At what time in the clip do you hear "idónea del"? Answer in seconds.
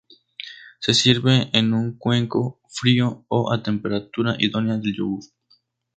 4.39-4.95